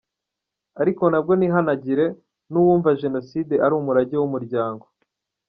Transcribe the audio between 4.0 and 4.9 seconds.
w’umuryango.